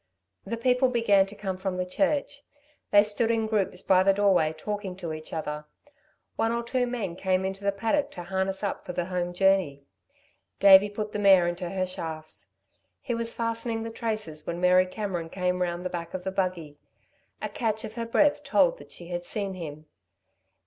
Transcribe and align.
The 0.47 0.57
people 0.57 0.89
began 0.89 1.27
to 1.27 1.35
come 1.35 1.57
from 1.57 1.77
the 1.77 1.85
church. 1.85 2.41
They 2.89 3.03
stood 3.03 3.29
in 3.29 3.45
groups 3.45 3.83
by 3.83 4.01
the 4.01 4.13
doorway 4.15 4.51
talking 4.51 4.95
to 4.95 5.13
each 5.13 5.31
other. 5.31 5.65
One 6.37 6.51
or 6.51 6.63
two 6.63 6.87
men 6.87 7.15
came 7.15 7.45
into 7.45 7.63
the 7.63 7.71
paddock 7.71 8.09
to 8.13 8.23
harness 8.23 8.63
up 8.63 8.83
for 8.83 8.93
the 8.93 9.05
home 9.13 9.31
journey. 9.31 9.85
Davey 10.59 10.89
put 10.89 11.11
the 11.11 11.19
mare 11.19 11.47
into 11.47 11.69
her 11.69 11.85
shafts. 11.85 12.47
He 12.99 13.13
was 13.13 13.35
fastening 13.35 13.83
the 13.83 13.91
traces 13.91 14.47
when 14.47 14.59
Mary 14.59 14.87
Cameron 14.87 15.29
came 15.29 15.61
round 15.61 15.85
the 15.85 15.91
back 15.91 16.15
of 16.15 16.23
the 16.23 16.31
buggy. 16.31 16.79
A 17.39 17.47
catch 17.47 17.85
of 17.85 17.93
her 17.93 18.07
breath 18.07 18.43
told 18.43 18.79
that 18.79 18.91
she 18.91 19.09
had 19.09 19.23
seen 19.23 19.53
him. 19.53 19.85